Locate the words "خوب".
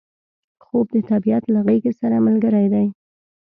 0.63-0.87